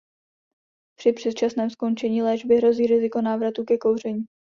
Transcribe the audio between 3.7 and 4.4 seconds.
kouření.